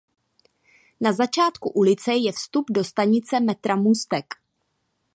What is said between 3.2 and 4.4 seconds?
metra Můstek.